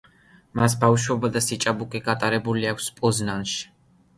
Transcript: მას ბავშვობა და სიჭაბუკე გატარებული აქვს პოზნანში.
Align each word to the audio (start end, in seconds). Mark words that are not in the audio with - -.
მას 0.59 0.75
ბავშვობა 0.83 1.31
და 1.35 1.43
სიჭაბუკე 1.49 2.03
გატარებული 2.09 2.67
აქვს 2.73 2.89
პოზნანში. 2.99 3.63